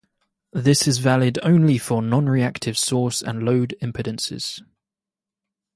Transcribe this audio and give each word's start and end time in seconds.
This 0.51 0.87
is 0.87 0.97
valid 0.97 1.37
only 1.43 1.77
for 1.77 2.01
non-reactive 2.01 2.75
source 2.75 3.21
and 3.21 3.43
load 3.45 3.75
impedances. 3.83 4.59